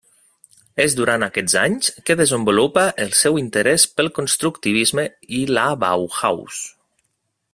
[0.85, 5.07] És durant aquests anys, que desenvolupa el seu interès pel constructivisme
[5.41, 6.65] i la Bauhaus.